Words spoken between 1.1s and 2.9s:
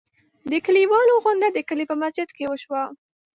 غونډه د کلي په مسجد کې وشوه.